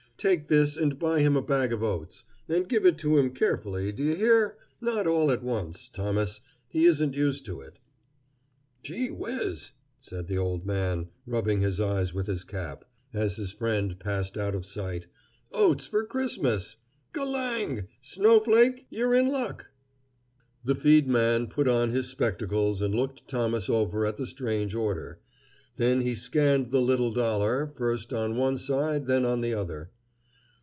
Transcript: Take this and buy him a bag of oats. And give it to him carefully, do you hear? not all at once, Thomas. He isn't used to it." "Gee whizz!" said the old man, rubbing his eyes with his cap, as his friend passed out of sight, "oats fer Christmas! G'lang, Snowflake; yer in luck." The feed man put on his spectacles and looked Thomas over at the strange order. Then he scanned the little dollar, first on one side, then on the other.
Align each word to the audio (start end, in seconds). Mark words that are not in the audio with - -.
Take 0.17 0.49
this 0.49 0.77
and 0.77 0.99
buy 0.99 1.21
him 1.21 1.35
a 1.35 1.41
bag 1.41 1.73
of 1.73 1.81
oats. 1.81 2.25
And 2.47 2.69
give 2.69 2.85
it 2.85 2.99
to 2.99 3.17
him 3.17 3.31
carefully, 3.31 3.91
do 3.91 4.03
you 4.03 4.13
hear? 4.15 4.55
not 4.79 5.07
all 5.07 5.31
at 5.31 5.41
once, 5.41 5.89
Thomas. 5.89 6.41
He 6.69 6.85
isn't 6.85 7.15
used 7.15 7.43
to 7.47 7.59
it." 7.61 7.79
"Gee 8.83 9.07
whizz!" 9.09 9.71
said 9.99 10.27
the 10.27 10.37
old 10.37 10.63
man, 10.63 11.07
rubbing 11.25 11.61
his 11.61 11.79
eyes 11.79 12.13
with 12.13 12.27
his 12.27 12.43
cap, 12.43 12.85
as 13.11 13.37
his 13.37 13.51
friend 13.51 13.99
passed 13.99 14.37
out 14.37 14.53
of 14.53 14.63
sight, 14.63 15.07
"oats 15.51 15.87
fer 15.87 16.05
Christmas! 16.05 16.75
G'lang, 17.13 17.87
Snowflake; 17.99 18.85
yer 18.91 19.15
in 19.15 19.27
luck." 19.27 19.71
The 20.63 20.75
feed 20.75 21.07
man 21.07 21.47
put 21.47 21.67
on 21.67 21.89
his 21.89 22.09
spectacles 22.09 22.79
and 22.83 22.93
looked 22.93 23.27
Thomas 23.27 23.71
over 23.71 24.05
at 24.05 24.17
the 24.17 24.27
strange 24.27 24.75
order. 24.75 25.19
Then 25.77 26.01
he 26.01 26.13
scanned 26.13 26.69
the 26.69 26.79
little 26.79 27.11
dollar, 27.11 27.73
first 27.75 28.13
on 28.13 28.37
one 28.37 28.59
side, 28.59 29.07
then 29.07 29.25
on 29.25 29.41
the 29.41 29.55
other. 29.55 29.89